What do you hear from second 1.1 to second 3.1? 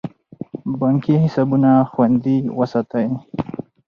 حسابونه خوندي وساتئ.